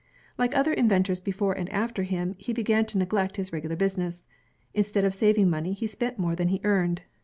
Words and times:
Like 0.35 0.57
other 0.57 0.73
inventors 0.73 1.19
before 1.19 1.53
and 1.53 1.69
after 1.71 2.01
him, 2.01 2.33
he 2.39 2.53
began 2.53 2.87
to 2.87 2.97
neglect 2.97 3.37
his 3.37 3.53
regular 3.53 3.75
business. 3.75 4.23
Instead 4.73 5.05
of 5.05 5.13
saving 5.13 5.47
money, 5.47 5.73
he 5.73 5.85
spent 5.85 6.17
more 6.17 6.35
than 6.35 6.47
he 6.47 6.59
earned. 6.63 7.03